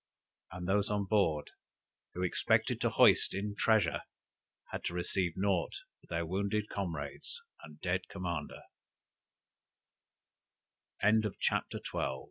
And 0.51 0.67
those 0.67 0.89
on 0.89 1.05
board, 1.05 1.51
who 2.15 2.23
expected 2.23 2.81
to 2.81 2.89
hoist 2.89 3.35
in 3.35 3.55
treasure 3.55 4.01
had 4.71 4.83
to 4.85 4.95
receive 4.95 5.33
naught 5.37 5.75
but 6.01 6.09
their 6.09 6.25
wounded 6.25 6.69
comrades 6.69 7.39
and 7.61 7.79
dead 7.81 8.07
comman 8.09 8.49